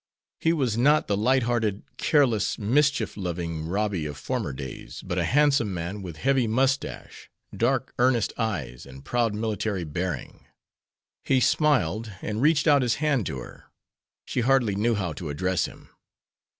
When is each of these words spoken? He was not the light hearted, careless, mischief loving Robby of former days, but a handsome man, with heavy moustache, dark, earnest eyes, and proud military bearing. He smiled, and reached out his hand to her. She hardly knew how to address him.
He 0.39 0.51
was 0.51 0.79
not 0.79 1.05
the 1.05 1.15
light 1.15 1.43
hearted, 1.43 1.83
careless, 1.97 2.57
mischief 2.57 3.15
loving 3.15 3.67
Robby 3.67 4.07
of 4.07 4.17
former 4.17 4.51
days, 4.51 5.03
but 5.05 5.19
a 5.19 5.23
handsome 5.23 5.71
man, 5.75 6.01
with 6.01 6.17
heavy 6.17 6.47
moustache, 6.47 7.29
dark, 7.55 7.93
earnest 7.99 8.33
eyes, 8.35 8.87
and 8.87 9.05
proud 9.05 9.35
military 9.35 9.83
bearing. 9.83 10.47
He 11.23 11.39
smiled, 11.39 12.11
and 12.23 12.41
reached 12.41 12.65
out 12.67 12.81
his 12.81 12.95
hand 12.95 13.27
to 13.27 13.37
her. 13.41 13.65
She 14.25 14.41
hardly 14.41 14.73
knew 14.73 14.95
how 14.95 15.13
to 15.13 15.29
address 15.29 15.65
him. 15.65 15.89